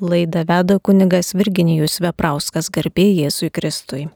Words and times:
Laidą 0.00 0.44
veda 0.46 0.78
kunigas 0.78 1.34
Virginijus 1.34 1.98
Veprauskas 1.98 2.70
garbė 2.70 3.02
Jėzui 3.18 3.50
Kristui. 3.50 4.06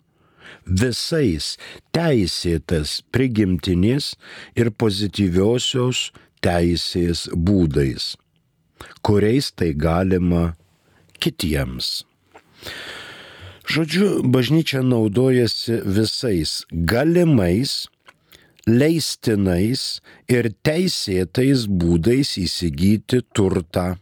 visais 0.65 1.55
teisėtas 1.95 2.99
prigimtinės 3.13 4.13
ir 4.55 4.71
pozityviosios 4.71 6.09
teisės 6.41 7.27
būdais, 7.33 8.15
kuriais 9.05 9.51
tai 9.53 9.73
galima 9.77 10.55
kitiems. 11.21 12.01
Žodžiu, 13.71 14.23
bažnyčia 14.27 14.81
naudojasi 14.83 15.77
visais 15.85 16.63
galimais, 16.71 17.85
leistinais 18.67 20.01
ir 20.27 20.49
teisėtais 20.65 21.67
būdais 21.69 22.35
įsigyti 22.41 23.21
turtą. 23.33 23.95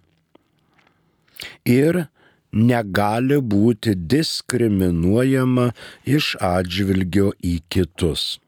Ir 1.67 2.08
negali 2.52 3.39
būti 3.41 3.95
diskriminuojama 3.95 5.71
iš 6.05 6.35
atžvilgio 6.41 7.34
į 7.44 7.59
kitus. 7.69 8.39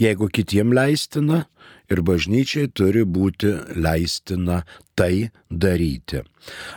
Jeigu 0.00 0.26
kitiem 0.34 0.74
leistina, 0.74 1.44
ir 1.90 2.02
bažnyčiai 2.06 2.70
turi 2.74 3.02
būti 3.04 3.50
leistina 3.74 4.62
tai 4.98 5.30
daryti. 5.50 6.22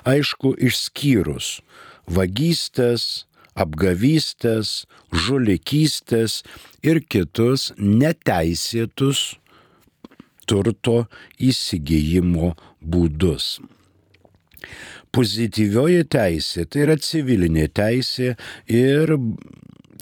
Aišku, 0.10 0.56
išskyrus 0.58 1.60
vagystės, 2.10 3.26
apgavystės, 3.54 4.84
žulikystės 5.14 6.42
ir 6.84 7.00
kitus 7.06 7.72
neteisėtus 7.78 9.38
turto 10.50 11.06
įsigijimo 11.40 12.54
būdus. 12.82 13.60
Pozityvioji 15.14 16.08
teisė 16.10 16.66
tai 16.66 16.88
yra 16.88 16.96
civilinė 16.98 17.68
teisė 17.70 18.34
ir 18.66 19.14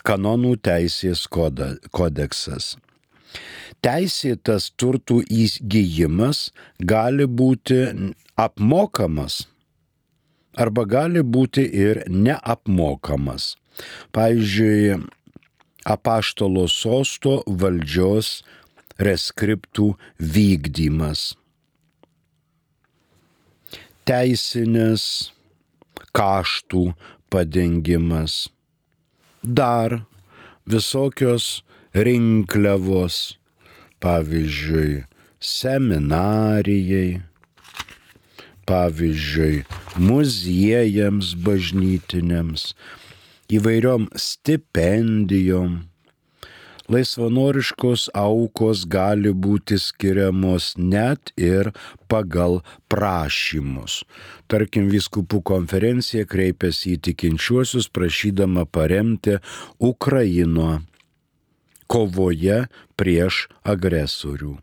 kanonų 0.07 0.55
teisės 0.63 1.25
kodeksas. 1.31 2.75
Teisėtas 3.83 4.69
turtų 4.79 5.21
įgyjimas 5.25 6.51
gali 6.79 7.25
būti 7.27 7.81
apmokamas 8.39 9.41
arba 10.55 10.85
gali 10.85 11.23
būti 11.23 11.63
ir 11.63 12.03
neapmokamas. 12.07 13.55
Pavyzdžiui, 14.15 14.99
apaštalo 15.87 16.67
sosto 16.69 17.39
valdžios 17.47 18.41
reskriptų 19.01 19.93
vykdymas 20.19 21.31
teisinės 24.07 25.03
kaštų 26.17 26.91
padengimas. 27.31 28.47
Dar 29.41 30.01
visokios 30.69 31.61
rinkliavos, 31.93 33.37
pavyzdžiui, 34.03 35.03
seminarijai, 35.41 37.21
pavyzdžiui, 38.69 39.63
muziejams 39.97 41.33
bažnytiniams, 41.45 42.71
įvairiom 43.51 44.07
stipendijom 44.15 45.81
laisvanoriškos 46.91 48.09
aukos 48.17 48.83
gali 48.91 49.31
būti 49.31 49.79
skiriamos 49.79 50.73
net 50.77 51.31
ir 51.39 51.71
pagal 52.11 52.59
prašymus. 52.91 54.01
Tarkim, 54.51 54.89
viskupų 54.91 55.41
konferencija 55.47 56.27
kreipėsi 56.27 56.95
į 56.95 57.01
tikinčiuosius 57.07 57.87
prašydama 57.93 58.65
paremti 58.67 59.37
Ukraino 59.79 60.81
kovoje 61.91 62.65
prieš 62.99 63.47
agresorių. 63.67 64.57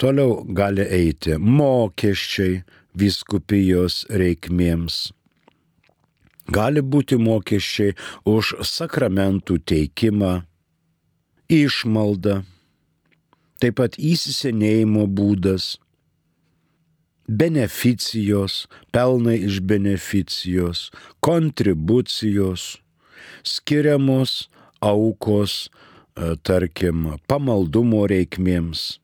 Toliau 0.00 0.44
gali 0.56 0.84
eiti 0.84 1.36
mokesčiai 1.36 2.62
viskupijos 2.96 4.04
reikmėms. 4.08 5.10
Gali 6.50 6.82
būti 6.82 7.18
mokesčiai 7.20 7.94
už 8.26 8.56
sakramentų 8.66 9.60
teikimą, 9.70 10.32
išmalda, 11.50 12.42
taip 13.60 13.76
pat 13.80 13.98
įsisenėjimo 13.98 15.04
būdas, 15.10 15.74
beneficijos, 17.30 18.64
pelnai 18.94 19.36
iš 19.46 19.60
beneficijos, 19.66 20.88
kontribucijos, 21.22 22.78
skiriamos 23.46 24.48
aukos, 24.80 25.68
e, 26.16 26.34
tarkim, 26.46 27.14
pamaldumo 27.30 28.06
reikmėms 28.10 28.99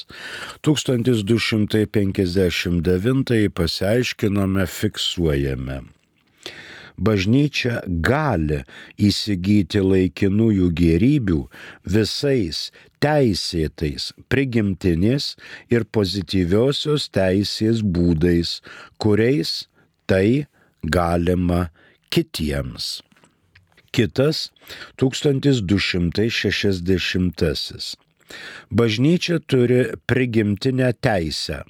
1259 0.61 3.49
pasiaiškinome, 3.53 4.65
fiksuojame. 4.65 5.81
Bažnyčia 6.97 7.85
gali 7.85 8.65
įsigyti 8.97 9.77
laikinųjų 9.85 10.73
gerybių 10.79 11.45
visais 11.85 12.73
teisėtais 13.05 14.17
prigimtinės 14.33 15.37
ir 15.69 15.85
pozityviosios 15.93 17.13
teisės 17.13 17.85
būdais, 17.85 18.65
kuriais 18.97 19.69
tai 20.09 20.49
galima 20.81 21.69
kitiems 22.09 23.05
kitas 23.97 24.51
1260. 25.01 27.97
Bažnyčia 28.69 29.39
turi 29.49 29.81
prigimtinę 30.05 30.93
teisę 30.93 31.63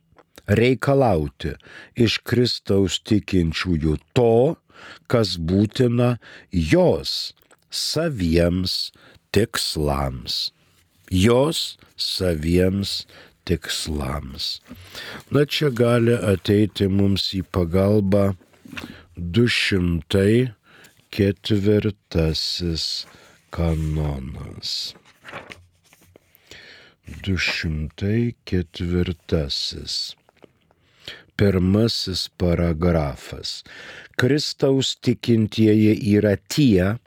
reikalauti 0.48 1.52
iš 2.00 2.18
Kristaus 2.28 3.00
tikinčiųjų 3.08 3.98
to, 4.18 4.56
kas 5.12 5.38
būtina 5.38 6.18
jos 6.52 7.34
saviems 7.70 8.92
tikslams. 9.36 10.52
Jos 11.12 11.78
saviems 11.96 13.06
tikslams. 13.48 14.60
Na 15.32 15.46
čia 15.46 15.70
gali 15.72 16.16
ateiti 16.16 16.88
mums 16.92 17.34
į 17.36 17.44
pagalbą 17.52 18.36
200 19.18 20.54
ketvirtasis 21.12 23.06
kanonas. 23.50 24.96
204. 27.24 30.16
Pirmasis 31.38 32.30
paragrafas. 32.38 33.64
Kristaus 34.18 34.98
tikintieji 35.02 35.94
yra 36.18 36.36
tie, 36.50 36.98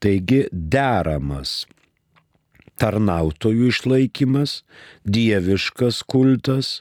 Taigi 0.00 0.48
deramas 0.52 1.66
tarnautojų 2.80 3.68
išlaikymas, 3.74 4.64
dieviškas 5.04 6.00
kultas, 6.08 6.80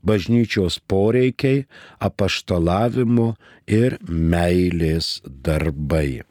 bažnyčios 0.00 0.80
poreikiai, 0.88 1.68
apaštalavimo 2.08 3.36
ir 3.68 4.00
meilės 4.08 5.20
darbai. 5.44 6.24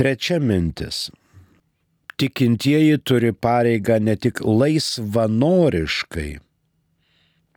Trečia 0.00 0.40
mintis 0.40 1.12
tikintieji 2.20 2.98
turi 3.06 3.32
pareigą 3.32 3.98
ne 4.00 4.16
tik 4.16 4.40
laisvanoriškai 4.44 6.30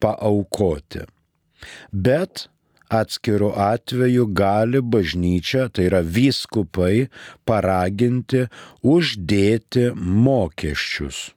paaukoti, 0.02 1.06
bet 1.92 2.48
atskiru 2.90 3.52
atveju 3.56 4.28
gali 4.32 4.82
bažnyčia, 4.82 5.68
tai 5.74 5.88
yra 5.90 6.02
vyskupai, 6.02 7.08
paraginti 7.48 8.46
uždėti 8.84 9.90
mokesčius. 9.98 11.32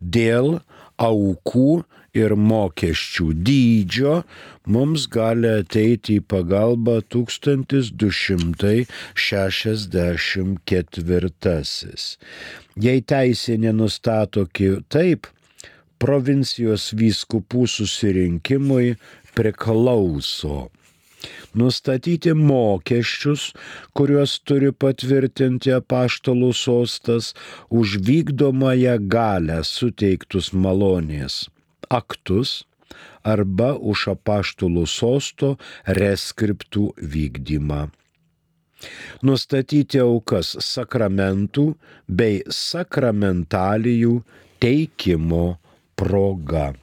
Dėl 0.00 0.58
aukų 1.00 1.84
ir 2.16 2.32
mokesčių 2.50 3.26
dydžio 3.46 4.14
mums 4.74 5.02
gali 5.12 5.48
ateiti 5.62 6.10
į 6.20 6.22
pagalbą 6.32 6.96
1264. 7.14 8.76
Jei 12.86 13.00
teisė 13.12 13.54
nenustato 13.66 14.42
kitaip, 14.58 15.20
provincijos 16.02 16.84
vyskupų 17.00 17.62
susirinkimui 17.76 18.86
priklauso 19.36 20.58
nustatyti 21.56 22.34
mokesčius, 22.36 23.42
kuriuos 23.96 24.36
turi 24.48 24.70
patvirtinti 24.84 25.72
apaštalų 25.78 26.52
sostas 26.60 27.32
už 27.80 27.96
vykdomąją 28.08 28.96
galę 29.16 29.58
suteiktus 29.64 30.52
malonės 30.52 31.44
aktus 31.90 32.62
arba 33.26 33.74
už 33.76 34.14
apaštulų 34.14 34.86
sosto 34.86 35.56
reskriptų 35.98 36.92
vykdymą. 36.96 37.90
Nustatyti 39.24 39.98
aukas 40.04 40.52
sakramentų 40.60 41.74
bei 42.06 42.42
sakramentalijų 42.52 44.20
teikimo 44.60 45.56
proga. 45.96 46.74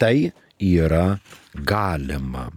Tai 0.00 0.32
yra 0.58 1.20
galima. 1.52 2.48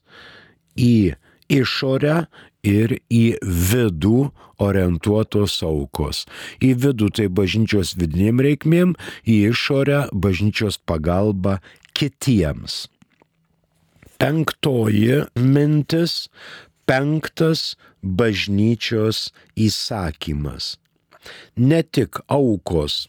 į 0.78 1.14
išorę 1.52 2.26
ir 2.62 2.96
į 3.10 3.38
vidų 3.42 4.30
orientuotos 4.62 5.58
aukos. 5.66 6.24
Į 6.62 6.72
vidų 6.84 7.10
tai 7.18 7.28
bažnyčios 7.28 7.96
vidiniam 7.98 8.42
reikmėm, 8.42 8.94
į 9.26 9.50
išorę 9.50 10.06
bažnyčios 10.14 10.78
pagalba 10.78 11.58
kitiems. 11.98 12.86
Penktoji 14.22 15.24
mintis- 15.34 16.28
penktas 16.86 17.76
bažnyčios 18.02 19.32
įsakymas. 19.56 20.76
Ne 21.56 21.82
tik 21.82 22.18
aukos 22.28 23.08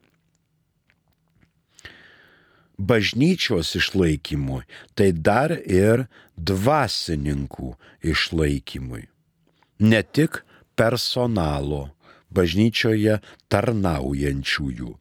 Bažnyčios 2.77 3.73
išlaikymui, 3.79 4.61
tai 4.93 5.09
dar 5.11 5.55
ir 5.65 6.05
dvasininkų 6.37 7.73
išlaikymui. 8.05 9.07
Ne 9.81 10.01
tik 10.05 10.43
personalo 10.77 11.87
bažnyčioje 12.29 13.17
tarnaujančiųjų. 13.49 14.91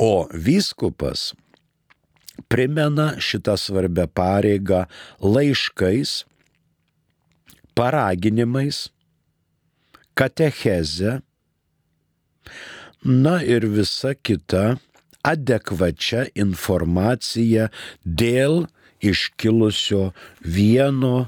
O 0.00 0.12
vyskupas 0.32 1.34
primena 2.48 3.14
šitą 3.20 3.56
svarbę 3.60 4.06
pareigą 4.08 4.84
laiškais 5.20 6.24
paraginimais, 7.76 8.88
katecheze, 10.16 11.20
na 13.04 13.36
ir 13.44 13.66
visa 13.68 14.14
kita 14.16 14.78
adekvačia 15.26 16.24
informacija 16.38 17.68
dėl 18.22 18.64
iškilusio 19.04 20.12
vieno 20.40 21.26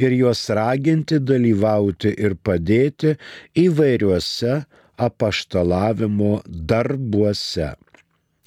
ir 0.00 0.16
juos 0.16 0.46
raginti 0.56 1.20
dalyvauti 1.20 2.14
ir 2.16 2.36
padėti 2.48 3.16
įvairiuose 3.60 4.62
apaštalavimo 5.00 6.32
darbuose, 6.46 7.74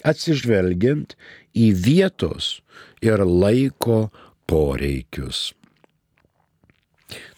atsižvelgiant 0.06 1.16
į 1.54 1.70
vietos 1.86 2.56
ir 3.06 3.22
laiko 3.26 4.08
poreikius. 4.48 5.52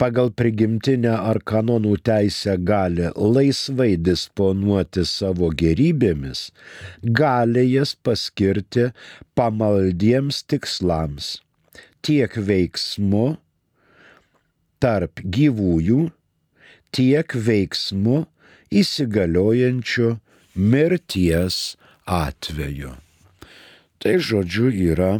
pagal 0.00 0.32
prigimtinę 0.34 1.14
ar 1.14 1.40
kanonų 1.46 1.94
teisę 2.06 2.56
gali 2.58 3.12
laisvai 3.14 3.94
disponuoti 3.96 5.06
savo 5.08 5.52
gerybėmis, 5.54 6.48
gali 7.02 7.68
jas 7.70 7.94
paskirti 7.94 8.90
pamaldiems 9.38 10.44
tikslams 10.50 11.34
tiek 12.04 12.36
veiksmu 12.36 13.24
tarp 14.82 15.22
gyvųjų, 15.36 16.10
tiek 16.94 17.36
veiksmu 17.46 18.18
įsigaliojančiu 18.74 20.10
mirties 20.54 21.62
atveju. 22.04 22.92
Tai 24.02 24.14
žodžiu 24.28 24.68
yra 24.92 25.14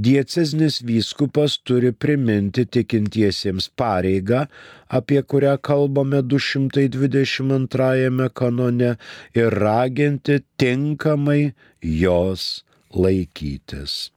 Dieceznis 0.00 0.80
vyskupas 0.88 1.58
turi 1.68 1.92
priminti 1.92 2.64
tikintiesiems 2.64 3.68
pareigą, 3.76 4.46
apie 4.88 5.20
kurią 5.22 5.58
kalbame 5.68 6.22
222 6.22 8.30
kanone, 8.40 8.96
ir 9.36 9.50
raginti 9.64 10.40
tinkamai 10.56 11.52
jos 11.82 12.64
laikytis. 12.94 14.10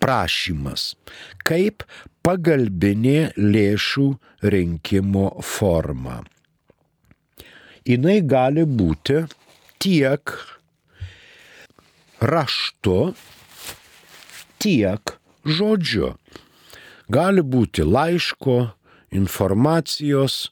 prašymas. 0.00 0.94
Kaip 1.44 1.84
pagalbinė 2.26 3.32
lėšų 3.36 4.06
rinkimo 4.52 5.30
forma. 5.44 6.20
Jis 7.88 8.24
gali 8.28 8.64
būti 8.68 9.24
tiek 9.80 10.34
raštu, 12.20 12.98
tiek 14.60 15.16
žodžiu. 15.44 16.14
Gali 17.10 17.42
būti 17.42 17.82
laiško, 17.82 18.56
informacijos 19.16 20.50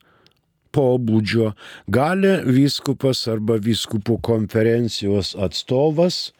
pobūdžio, 0.74 1.52
gali 1.86 2.32
vyskupas 2.48 3.22
arba 3.30 3.58
vyskupų 3.62 4.18
konferencijos 4.24 5.34
atstovas 5.38 6.32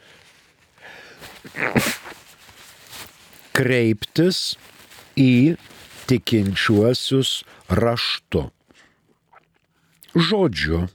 kreiptis 3.58 4.54
į 5.18 5.56
tikinčiuosius 6.08 7.42
raštu. 7.68 8.46
Žodžiu, 10.14 10.86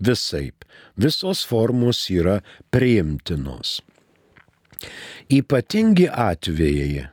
visaip, 0.00 0.64
visos 0.96 1.42
formos 1.46 2.06
yra 2.10 2.40
priimtinos. 2.72 3.80
Ypatingi 5.30 6.08
atvejai, 6.08 7.08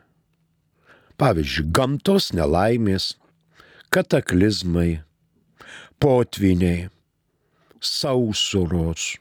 pavyzdžiui, 1.20 1.68
gamtos 1.76 2.32
nelaimės, 2.38 3.12
kataklizmai, 3.94 5.02
potviniai, 6.02 6.88
sausuros, 7.82 9.18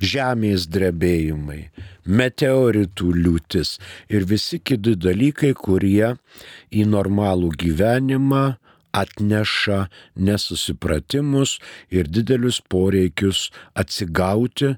žemės 0.00 0.66
drebėjimai, 0.72 1.68
meteoritų 2.04 3.12
liūtis 3.16 3.76
ir 4.08 4.26
visi 4.28 4.58
kiti 4.58 4.96
dalykai, 4.96 5.52
kurie 5.54 6.16
į 6.72 6.86
normalų 6.88 7.52
gyvenimą 7.60 8.44
atneša 8.92 9.86
nesusipratimus 10.16 11.58
ir 11.94 12.10
didelius 12.10 12.60
poreikius 12.60 13.48
atsigauti, 13.78 14.74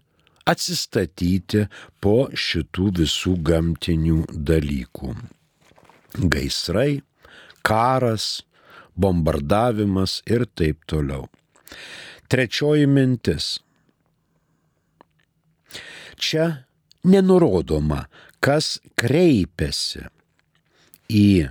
atsistatyti 0.48 1.66
po 2.02 2.28
šitų 2.35 2.90
visų 3.00 3.37
gamtinių 3.46 4.22
dalykų. 4.50 5.14
Gaisrai, 6.28 7.00
karas, 7.64 8.42
bombardavimas 8.98 10.20
ir 10.28 10.44
taip 10.58 10.82
toliau. 10.90 11.28
Trečioji 12.28 12.87
mintis. 12.87 13.61
Čia 16.16 16.64
nenurodoma, 17.04 18.06
kas 18.42 18.78
kreipiasi 18.98 20.06
į 21.12 21.50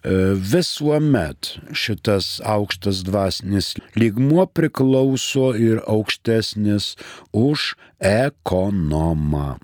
E, 0.00 0.12
visuomet 0.52 1.54
šitas 1.76 2.38
aukštas 2.44 3.02
dvasinis 3.04 3.74
lygmuo 4.00 4.46
priklauso 4.48 5.50
ir 5.52 5.82
aukštesnis 5.84 6.94
už 7.36 7.74
ekonomą. 8.00 9.58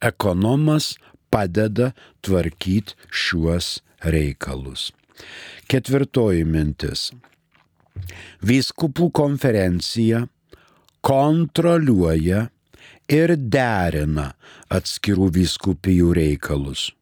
Ekonomas 0.00 0.94
padeda 1.30 1.90
tvarkyti 2.22 2.94
šiuos 3.10 3.80
reikalus. 4.06 4.92
Ketvirtoji 5.70 6.46
mintis. 6.46 7.10
Vyskupų 8.46 9.10
konferencija 9.12 10.24
kontroliuoja 11.04 12.46
ir 13.10 13.34
derina 13.36 14.34
atskirų 14.70 15.30
vyskupijų 15.34 16.14
reikalus 16.16 16.92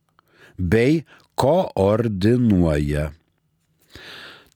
bei 0.59 1.05
koordinuoja. 1.39 3.13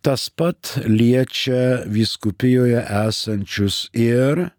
Tas 0.03 0.27
pat 0.35 0.83
liečia 0.83 1.87
viskupijoje 1.87 2.83
esančius 2.83 3.87
ir 3.95 4.51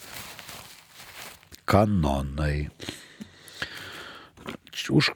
kanonai 1.65 2.69
už 4.91 5.15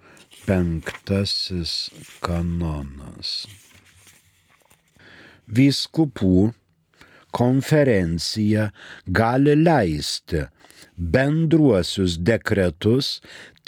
kanonas. 2.25 3.31
Vyskupų 5.49 6.53
konferencija 7.35 8.71
gali 9.07 9.57
leisti 9.57 10.47
bendruosius 10.99 12.19
dekretus 12.19 13.19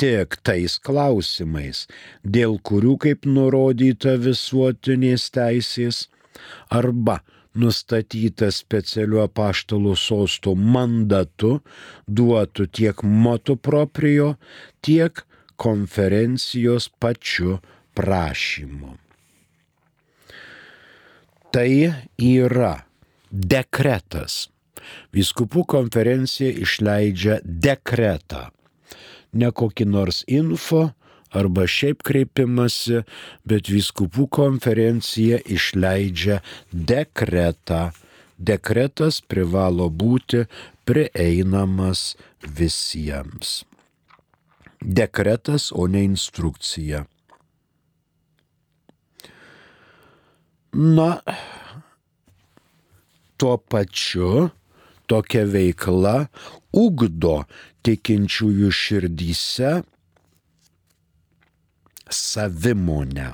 tik 0.00 0.38
tais 0.42 0.78
klausimais, 0.82 1.84
dėl 2.24 2.58
kurių, 2.66 2.96
kaip 3.04 3.28
nurodyta 3.28 4.16
visuotinės 4.20 5.28
teisės, 5.34 6.08
arba 6.72 7.20
nustatyta 7.54 8.50
specialiu 8.54 9.20
apaštalų 9.24 9.94
sosto 9.98 10.54
mandatu 10.54 11.58
duotų 12.06 12.66
tiek 12.78 13.02
motu 13.04 13.56
proprio, 13.56 14.34
tiek 14.82 15.24
konferencijos 15.60 16.88
pačiu 17.02 17.58
prašymu. 17.98 18.94
Tai 21.50 21.70
yra 22.22 22.76
dekretas. 23.30 24.48
Viskupų 25.14 25.64
konferencija 25.68 26.50
išleidžia 26.64 27.40
dekretą. 27.44 28.48
Ne 29.32 29.50
kokį 29.54 29.86
nors 29.86 30.24
info 30.26 30.90
arba 31.30 31.66
šiaip 31.70 32.02
kreipimasi, 32.06 33.04
bet 33.46 33.70
viskupų 33.70 34.26
konferencija 34.34 35.38
išleidžia 35.46 36.40
dekretą. 36.72 37.90
Dekretas 38.40 39.20
privalo 39.20 39.90
būti 39.92 40.46
prieinamas 40.88 42.16
visiems. 42.42 43.60
Dekretas, 44.80 45.68
o 45.76 45.84
ne 45.86 46.06
instrukcija. 46.08 47.04
Na, 50.72 51.20
tuo 53.40 53.56
pačiu 53.56 54.50
tokia 55.08 55.46
veikla 55.48 56.28
ugdo 56.76 57.40
tikinčiųjų 57.88 58.68
širdyse 58.80 59.72
savimonę, 62.20 63.30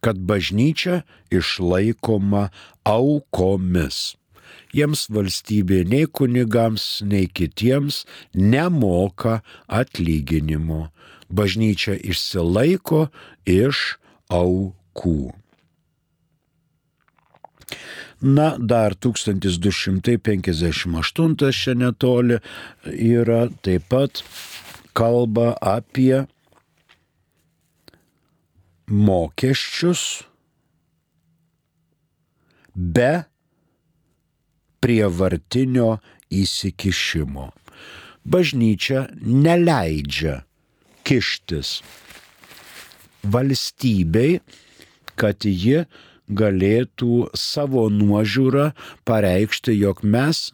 kad 0.00 0.16
bažnyčia 0.30 1.02
išlaikoma 1.28 2.48
aukomis. 2.88 4.14
jiems 4.74 5.06
valstybė 5.14 5.84
nei 5.86 6.06
kunigams, 6.18 6.84
nei 7.06 7.28
kitiems 7.30 8.02
nemoka 8.34 9.40
atlyginimo. 9.80 10.88
Bažnyčia 11.30 11.94
išsilaiko 12.10 13.06
iš 13.46 13.98
aukų. 14.28 15.34
Na, 18.24 18.56
dar 18.58 18.94
1258 18.96 21.52
čia 21.52 21.74
netoli 21.76 22.38
yra 22.88 23.52
taip 23.60 23.84
pat 23.92 24.24
kalba 24.96 25.52
apie 25.60 26.24
mokesčius 28.88 30.24
be 32.74 33.28
prievartinio 34.80 36.00
įsikišimo. 36.32 37.52
Bažnyčia 38.24 39.12
neleidžia 39.20 40.48
kištis 41.04 41.84
valstybei, 43.24 44.40
kad 45.16 45.44
ji 45.44 45.84
galėtų 46.28 47.28
savo 47.36 47.88
nuožiūrą 47.92 48.70
pareikšti, 49.08 49.74
jog 49.76 50.02
mes 50.04 50.50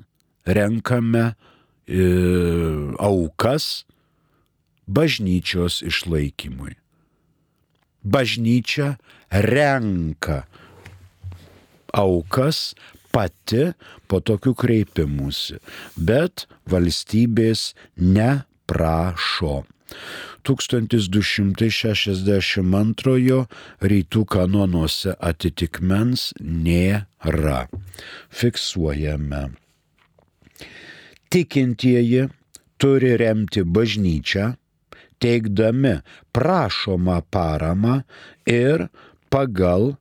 renkame 0.47 1.31
e, 1.31 1.35
aukas 2.99 3.85
bažnyčios 4.91 5.81
išlaikymui. 5.87 6.75
Bažnyčia 8.03 8.97
renka 9.31 10.45
aukas 11.95 12.73
pati 13.15 13.71
po 14.11 14.21
tokių 14.23 14.55
kreipimusi, 14.59 15.59
bet 15.99 16.47
valstybės 16.71 17.73
neprašo. 17.99 19.61
1262 20.47 23.47
rytų 23.93 24.23
kanonuose 24.35 25.11
atitikmens 25.21 26.21
nėra. 26.41 27.69
Fiksuojame. 28.31 29.43
Tikintieji 31.31 32.23
turi 32.81 33.13
remti 33.21 33.63
bažnyčią, 33.63 34.55
teikdami 35.21 36.01
prašomą 36.35 37.21
paramą 37.31 38.03
ir 38.49 38.89
pagal 39.31 39.95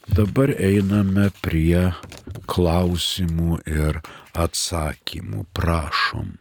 Dabar 0.07 0.49
einame 0.55 1.27
prie 1.43 1.91
klausimų 2.47 3.59
ir 3.67 3.99
atsakymų. 4.37 5.45
Prašom. 5.57 6.37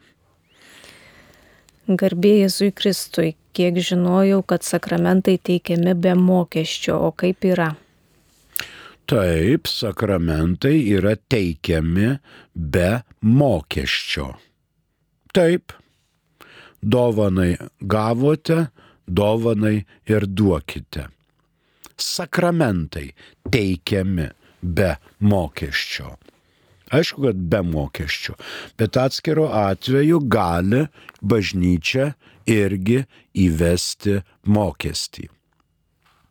Garbėjai 1.87 2.45
Jėzui 2.45 2.73
Kristui, 2.75 3.33
kiek 3.55 3.79
žinojau, 3.79 4.43
kad 4.47 4.67
sakramentai 4.67 5.37
teikiami 5.39 5.95
be 5.95 6.15
mokesčio, 6.19 6.99
o 7.09 7.13
kaip 7.15 7.47
yra? 7.47 7.71
Taip, 9.07 9.71
sakramentai 9.71 10.81
yra 10.97 11.15
teikiami 11.15 12.17
be 12.55 12.89
mokesčio. 13.23 14.33
Taip, 15.31 15.77
dovanai 16.87 17.57
gavote, 17.81 18.67
dovanai 19.07 19.85
ir 20.07 20.27
duokite. 20.27 21.09
Sakramentai 21.97 23.11
teikiami 23.51 24.29
be 24.63 24.97
mokesčio. 25.21 26.17
Aišku, 26.95 27.23
kad 27.27 27.39
be 27.51 27.63
mokesčio, 27.67 28.37
bet 28.79 28.97
atskiro 28.97 29.49
atveju 29.51 30.21
gali 30.31 30.85
bažnyčia 31.21 32.13
irgi 32.47 33.01
įvesti 33.35 34.21
mokestį. 34.47 35.27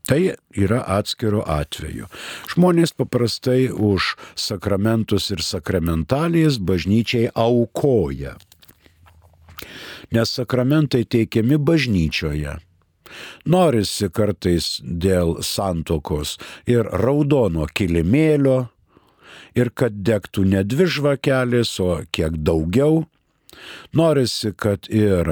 Tai 0.05 0.19
yra 0.53 0.83
atskiro 0.95 1.41
atveju. 1.49 2.05
Žmonės 2.53 2.93
paprastai 2.93 3.71
už 3.73 4.13
sakramentus 4.37 5.31
ir 5.33 5.41
sakramentalijas 5.41 6.59
bažnyčiai 6.61 7.31
aukoja. 7.33 8.35
Nes 10.13 10.32
sakramentai 10.38 11.04
teikiami 11.06 11.58
bažnyčioje. 11.58 12.58
Norisi 13.47 14.10
kartais 14.12 14.80
dėl 14.82 15.38
santokos 15.45 16.36
ir 16.67 16.89
raudono 17.04 17.67
kilimėlio, 17.71 18.65
ir 19.56 19.71
kad 19.71 20.01
degtų 20.04 20.45
ne 20.51 20.65
dvi 20.67 20.89
žvakelės, 20.97 21.78
o 21.80 22.01
kiek 22.12 22.36
daugiau. 22.43 23.06
Norisi, 23.95 24.51
kad 24.51 24.89
ir 24.91 25.32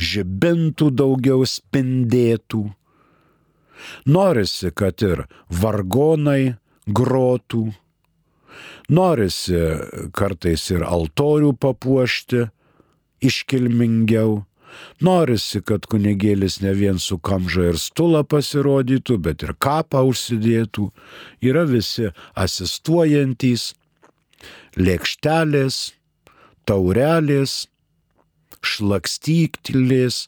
žibintų 0.00 0.90
daugiau 0.96 1.44
spindėtų 1.44 2.64
Norisi, 4.06 4.70
kad 4.74 5.02
ir 5.04 5.24
vargonai 5.50 6.56
grotų, 6.86 7.64
norisi 8.88 9.60
kartais 10.16 10.68
ir 10.72 10.84
altorių 10.86 11.52
papuošti 11.60 12.46
iškilmingiau, 13.24 14.44
norisi, 15.00 15.62
kad 15.64 15.86
kunigėlis 15.90 16.60
ne 16.64 16.72
vien 16.76 16.98
su 17.02 17.18
kamža 17.18 17.70
ir 17.72 17.78
stula 17.80 18.22
pasirodytų, 18.24 19.18
bet 19.22 19.44
ir 19.46 19.54
kapą 19.58 20.02
užsidėtų, 20.10 20.90
yra 21.44 21.64
visi 21.68 22.10
asistuojantys, 22.36 23.72
lėkštelės, 24.76 25.80
taurelės, 26.68 27.64
šlakstyklės, 28.66 30.26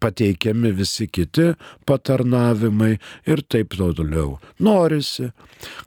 pateikiami 0.00 0.72
visi 0.76 1.06
kiti 1.08 1.52
patarnavimai 1.86 2.96
ir 3.26 3.42
taip 3.48 3.76
toliau. 3.76 4.38
Norisi. 4.58 5.30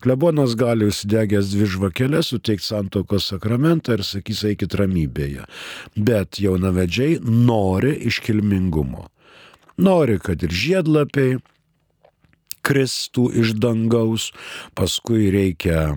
Klebonas 0.01 0.55
gali 0.57 0.87
užsidegęs 0.89 1.51
dvi 1.53 1.67
žvakelės 1.73 2.31
suteikti 2.33 2.65
santokos 2.65 3.29
sakramentą 3.31 3.97
ir 3.97 4.03
sakys 4.07 4.43
eikit 4.49 4.73
ramybėje. 4.79 5.45
Bet 5.95 6.41
jaunavedžiai 6.41 7.19
nori 7.21 7.93
iškilmingumo. 8.09 9.07
Nori, 9.77 10.17
kad 10.17 10.41
ir 10.41 10.49
žiedlapiai 10.49 11.37
kristų 12.65 13.29
iš 13.43 13.53
dangaus, 13.61 14.31
paskui 14.75 15.29
reikia 15.31 15.93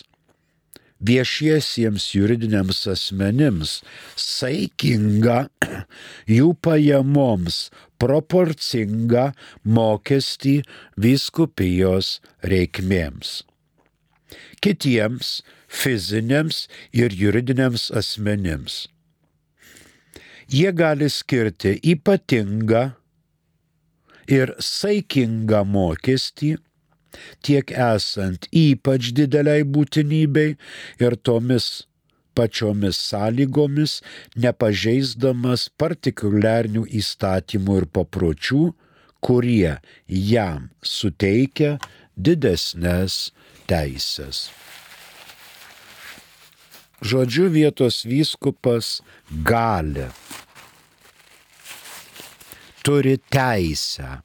viešiesiems 1.02 2.04
juridiniams 2.14 2.84
asmenims 2.94 3.78
saikingą 4.16 5.38
jų 6.36 6.52
pajamoms 6.62 7.64
proporcingą 8.02 9.30
mokestį 9.78 10.56
vyskupijos 11.04 12.16
reikmėms. 12.42 13.42
Kitiems 14.62 15.40
fiziniams 15.72 16.66
ir 16.94 17.14
juridiniams 17.18 17.90
asmenims. 17.98 18.86
Jie 20.52 20.72
gali 20.76 21.08
skirti 21.10 21.78
ypatingą 21.94 22.90
ir 24.30 24.54
saikingą 24.58 25.62
mokestį, 25.68 26.56
tiek 27.44 27.72
esant 27.72 28.48
ypač 28.50 29.12
dideliai 29.16 29.64
būtinybei 29.68 30.54
ir 31.02 31.16
tomis 31.26 31.86
pačiomis 32.34 32.96
sąlygomis, 33.10 33.98
nepažeisdamas 34.40 35.68
partikuliarnių 35.80 36.86
įstatymų 37.00 37.82
ir 37.82 37.88
papročių, 37.98 38.62
kurie 39.22 39.76
jam 40.08 40.70
suteikia 40.82 41.76
didesnės 42.16 43.30
teisės. 43.70 44.48
Žodžiu, 47.02 47.48
vietos 47.50 48.04
vyskupas 48.06 49.00
gali, 49.46 50.06
turi 52.84 53.16
teisę 53.32 54.20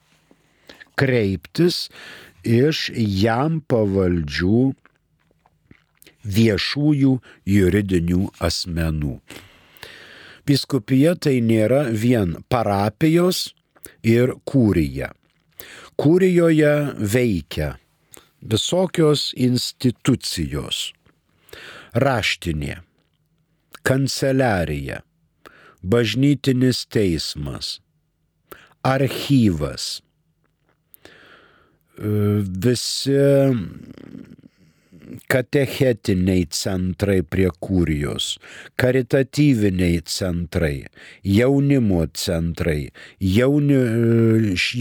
kreiptis 0.98 1.88
iš 2.48 2.88
jam 2.96 3.60
pavaldžių 3.70 4.62
viešųjų 6.38 7.14
juridinių 7.48 8.24
asmenų. 8.44 9.18
Viskupija 10.48 11.16
tai 11.20 11.40
nėra 11.44 11.86
vien 11.92 12.38
parapijos 12.52 13.50
ir 14.04 14.34
kūrija. 14.48 15.12
Kūrijoje 15.98 16.74
veikia 17.14 17.74
visokios 18.42 19.32
institucijos- 19.36 20.94
raštinė, 22.06 22.78
kanceliarija, 23.84 25.02
bažnytinis 25.84 26.86
teismas, 26.86 27.80
archyvas, 28.88 29.98
visi 31.98 33.18
katechetiniai 35.32 36.46
centrai 36.54 37.22
prie 37.24 37.50
kūrijos, 37.64 38.36
karitatyviniai 38.80 40.02
centrai, 40.08 40.86
jaunimo 41.24 42.04
centrai, 42.16 42.90
jauni, 43.24 43.80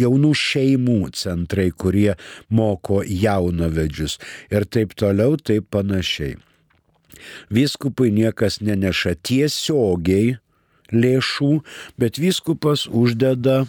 jaunų 0.03 0.33
šeimų 0.42 0.99
centrai, 1.16 1.71
kurie 1.71 2.12
moko 2.51 3.03
jaunavedžius 3.07 4.19
ir 4.51 4.66
taip 4.71 4.95
toliau, 4.99 5.38
taip 5.38 5.71
panašiai. 5.75 6.37
Vyskupai 7.51 8.11
niekas 8.14 8.61
neneša 8.61 9.16
tiesiogiai 9.25 10.37
lėšų, 10.92 11.53
bet 11.99 12.21
vyskupas 12.23 12.87
uždeda 12.87 13.64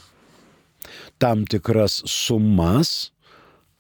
tam 1.17 1.45
tikras 1.45 2.01
sumas, 2.06 3.12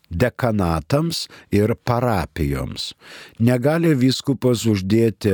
dekanatams 0.09 1.27
ir 1.51 1.75
parapijoms. 1.83 2.93
Negali 3.39 3.91
vyskupas 3.97 4.63
uždėti 4.69 5.33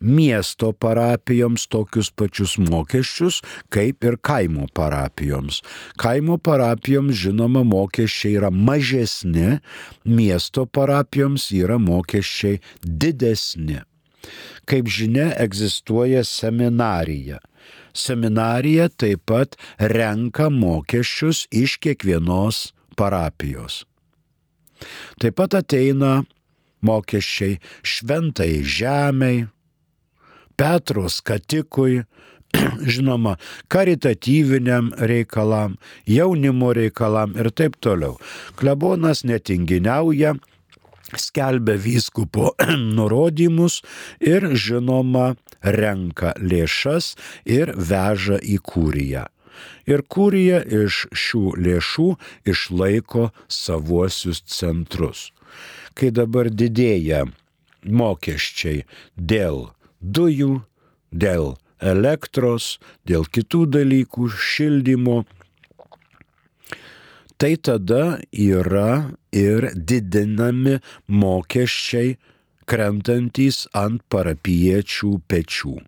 miesto 0.00 0.72
parapijoms 0.72 1.66
tokius 1.66 2.10
pačius 2.14 2.56
mokesčius, 2.58 3.40
kaip 3.68 4.04
ir 4.04 4.16
kaimo 4.22 4.68
parapijoms. 4.74 5.62
Kaimo 5.98 6.38
parapijoms, 6.38 7.14
žinoma, 7.18 7.64
mokesčiai 7.66 8.38
yra 8.38 8.50
mažesni, 8.50 9.58
miesto 10.04 10.66
parapijoms 10.66 11.50
yra 11.52 11.78
mokesčiai 11.82 12.60
didesni. 12.82 13.82
Kaip 14.68 14.88
žinia, 14.92 15.32
egzistuoja 15.40 16.24
seminarija. 16.24 17.38
Seminarija 17.98 18.88
taip 18.88 19.26
pat 19.26 19.58
renka 19.78 20.48
mokesčius 20.50 21.46
iš 21.50 21.76
kiekvienos 21.82 22.72
parapijos. 22.96 23.84
Taip 25.18 25.36
pat 25.38 25.58
ateina 25.58 26.22
mokesčiai 26.82 27.58
šventai 27.82 28.62
žemiai, 28.62 29.46
Petros 30.58 31.20
katikui, 31.22 32.02
žinoma, 32.92 33.36
karitatyviniam 33.70 34.90
reikalam, 34.98 35.76
jaunimo 36.02 36.72
reikalam 36.74 37.36
ir 37.38 37.52
taip 37.54 37.76
toliau. 37.78 38.16
Klebonas 38.58 39.22
netinginiauja, 39.22 40.34
skelbia 41.16 41.78
vyskupo 41.80 42.52
nurodymus 42.96 43.80
ir, 44.20 44.50
žinoma, 44.52 45.34
renka 45.62 46.34
lėšas 46.42 47.14
ir 47.46 47.74
veža 47.76 48.38
į 48.42 48.60
kūriją 48.62 49.26
ir 49.88 50.04
kurija 50.14 50.60
iš 50.62 51.06
šių 51.22 51.42
lėšų 51.64 52.08
išlaiko 52.52 53.28
savuosius 53.50 54.42
centrus. 54.46 55.28
Kai 55.96 56.10
dabar 56.14 56.50
didėja 56.50 57.24
mokesčiai 57.82 58.84
dėl 59.16 59.68
dujų, 60.00 60.60
dėl 61.10 61.56
elektros, 61.78 62.76
dėl 63.08 63.26
kitų 63.26 63.64
dalykų, 63.78 64.28
šildymo, 64.28 65.22
tai 67.38 67.54
tada 67.56 68.18
yra 68.32 69.14
ir 69.32 69.70
didinami 69.74 70.78
mokesčiai 71.08 72.16
krentantys 72.68 73.64
ant 73.72 74.02
parapiečių 74.12 75.14
pečių. 75.30 75.78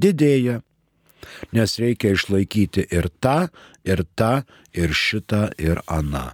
Didėja 0.00 0.60
nes 1.52 1.78
reikia 1.80 2.14
išlaikyti 2.16 2.86
ir 2.90 3.08
tą, 3.22 3.48
ir 3.84 4.04
tą, 4.18 4.42
ir 4.76 4.94
šitą, 4.94 5.48
ir 5.58 5.82
aną. 5.86 6.30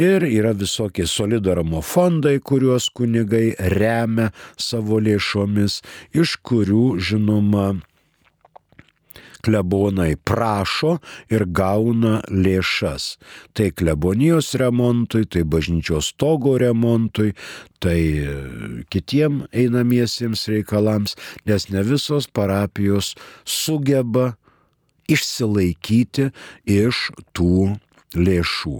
Ir 0.00 0.24
yra 0.24 0.54
visokie 0.56 1.04
solidarumo 1.06 1.82
fondai, 1.84 2.38
kuriuos 2.40 2.88
kunigai 2.96 3.52
remia 3.74 4.30
savo 4.56 5.00
lėšomis, 5.02 5.82
iš 6.16 6.38
kurių, 6.46 6.86
žinoma, 6.96 7.74
klebonai 9.42 10.14
prašo 10.16 10.96
ir 11.32 11.46
gauna 11.46 12.20
lėšas. 12.30 13.16
Tai 13.56 13.70
klebonijos 13.76 14.52
remontui, 14.60 15.26
tai 15.26 15.44
bažnyčios 15.44 16.12
stogo 16.14 16.56
remontui, 16.60 17.32
tai 17.82 17.98
kitiem 18.92 19.42
einamiesiems 19.50 20.46
reikalams, 20.52 21.16
nes 21.48 21.68
ne 21.70 21.82
visos 21.86 22.28
parapijos 22.30 23.14
sugeba 23.44 24.32
išsilaikyti 25.10 26.30
iš 26.70 27.08
tų 27.36 27.74
lėšų. 28.16 28.74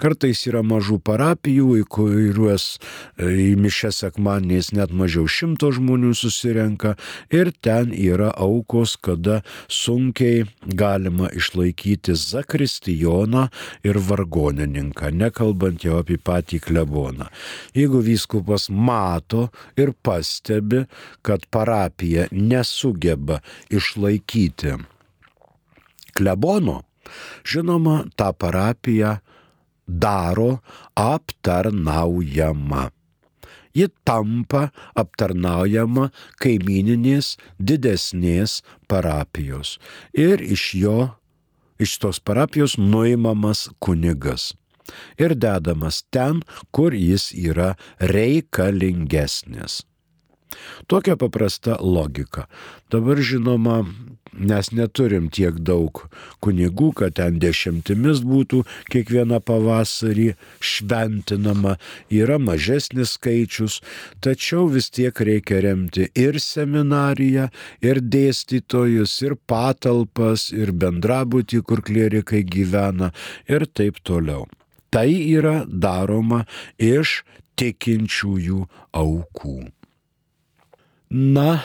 Kartais 0.00 0.42
yra 0.48 0.62
mažų 0.66 0.98
parapijų, 1.06 1.68
į 1.80 1.84
kuriuos 1.92 2.66
e, 2.76 3.28
į 3.28 3.48
mišęs 3.60 4.02
sekmaniais 4.04 4.72
net 4.76 4.94
mažiau 4.96 5.26
šimto 5.30 5.70
žmonių 5.74 6.12
susirenka 6.16 6.94
ir 7.34 7.52
ten 7.64 7.92
yra 7.92 8.32
aukos, 8.32 8.96
kada 8.96 9.42
sunkiai 9.68 10.46
galima 10.66 11.30
išlaikyti 11.34 12.16
zakristijoną 12.16 13.46
ir 13.86 14.00
vargonininką, 14.08 15.12
nekalbant 15.14 15.84
jau 15.86 16.00
apie 16.00 16.18
patį 16.18 16.62
kleboną. 16.66 17.30
Jeigu 17.76 18.02
vyskupas 18.04 18.68
mato 18.70 19.48
ir 19.78 19.94
pastebi, 20.02 20.84
kad 21.26 21.46
parapija 21.50 22.28
nesugeba 22.32 23.40
išlaikyti 23.70 24.76
klebono, 26.16 26.82
Žinoma, 27.46 28.04
tą 28.16 28.32
parapiją 28.32 29.16
daro 29.86 30.58
aptarnaujama. 30.98 32.90
Ji 33.76 33.88
tampa 34.08 34.70
aptarnaujama 34.96 36.10
kaimininės 36.40 37.36
didesnės 37.60 38.62
parapijos 38.88 39.76
ir 40.16 40.40
iš 40.40 40.70
jo, 40.80 41.00
iš 41.76 41.98
tos 42.00 42.20
parapijos 42.24 42.78
nuimamas 42.80 43.68
kunigas 43.84 44.54
ir 45.18 45.34
dedamas 45.34 46.02
ten, 46.10 46.42
kur 46.72 46.94
jis 46.94 47.30
yra 47.34 47.74
reikalingesnis. 48.00 49.82
Tokia 50.86 51.16
paprasta 51.16 51.76
logika. 51.80 52.46
Dabar 52.90 53.18
žinoma, 53.18 53.80
mes 54.36 54.68
neturim 54.72 55.28
tiek 55.32 55.56
daug 55.64 56.02
kunigų, 56.44 56.90
kad 57.00 57.16
ten 57.18 57.38
dešimtimis 57.42 58.20
būtų 58.26 58.62
kiekvieną 58.92 59.40
pavasarį 59.46 60.28
šventinama, 60.60 61.76
yra 62.12 62.38
mažesnis 62.42 63.16
skaičius, 63.16 63.80
tačiau 64.24 64.68
vis 64.72 64.90
tiek 64.90 65.16
reikia 65.16 65.62
remti 65.64 66.08
ir 66.14 66.40
seminariją, 66.42 67.48
ir 67.82 68.02
dėstytojus, 68.02 69.16
ir 69.26 69.36
patalpas, 69.48 70.50
ir 70.52 70.72
bendrabutį, 70.72 71.62
kur 71.66 71.82
klierikai 71.86 72.44
gyvena, 72.44 73.12
ir 73.48 73.66
taip 73.66 74.02
toliau. 74.04 74.46
Tai 74.92 75.08
yra 75.10 75.64
daroma 75.66 76.44
iš 76.78 77.22
tikinčiųjų 77.56 78.62
aukų. 78.96 79.56
Na, 81.06 81.62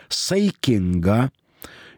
saikingą 0.10 1.30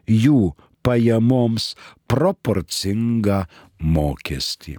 jų 0.04 0.52
pajamoms 0.84 1.72
proporcingą 2.08 3.44
mokestį. 3.80 4.78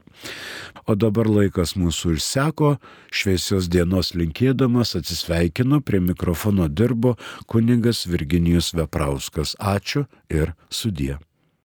O 0.89 0.95
dabar 0.99 1.29
laikas 1.29 1.75
mūsų 1.79 2.17
išseko, 2.17 2.75
šviesios 3.13 3.69
dienos 3.71 4.13
linkėdamas 4.17 4.95
atsisveikinu, 4.99 5.81
prie 5.85 6.01
mikrofono 6.03 6.67
dirbo 6.67 7.15
kuningas 7.47 8.05
Virginijus 8.09 8.73
Veprauskas. 8.77 9.55
Ačiū 9.59 10.07
ir 10.29 10.55
sudie. 10.69 11.17